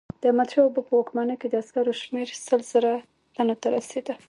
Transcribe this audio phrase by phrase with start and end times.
[0.19, 2.93] د احمدشاه بابا په واکمنۍ کې د عسکرو شمیر سل زره
[3.35, 4.13] تنو ته رسېده.